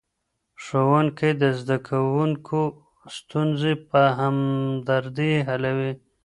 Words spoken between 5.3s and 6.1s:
حلوي.